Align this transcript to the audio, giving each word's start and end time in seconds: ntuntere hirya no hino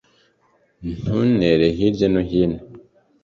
ntuntere 1.01 1.65
hirya 1.77 2.07
no 2.13 2.21
hino 2.29 2.59